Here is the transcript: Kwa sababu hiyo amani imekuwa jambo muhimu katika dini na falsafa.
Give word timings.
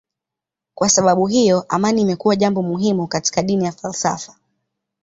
Kwa 0.75 0.89
sababu 0.89 1.27
hiyo 1.27 1.65
amani 1.69 2.01
imekuwa 2.01 2.35
jambo 2.35 2.61
muhimu 2.61 3.07
katika 3.07 3.41
dini 3.43 3.63
na 3.63 3.71
falsafa. 3.71 4.35